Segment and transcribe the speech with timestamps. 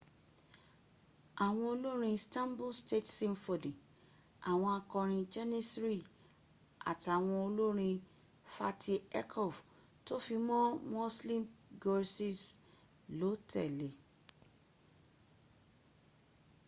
[1.45, 3.71] àwọn olórin stanbul state symphony
[4.51, 5.99] àwọn akọrin janissary
[6.91, 7.95] àtàwọn olórin
[8.53, 9.55] fatih erkoç
[10.05, 11.43] tó fi mọ́ müslüm
[11.81, 12.39] gürses
[13.19, 13.89] ló tẹ̀le